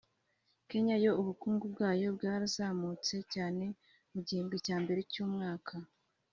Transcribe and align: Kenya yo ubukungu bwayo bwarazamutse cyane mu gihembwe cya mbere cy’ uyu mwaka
Kenya 0.69 0.95
yo 1.05 1.11
ubukungu 1.21 1.65
bwayo 1.73 2.07
bwarazamutse 2.15 3.15
cyane 3.33 3.65
mu 4.11 4.19
gihembwe 4.27 4.57
cya 4.65 4.77
mbere 4.83 4.99
cy’ 5.11 5.17
uyu 5.21 5.31
mwaka 5.35 5.73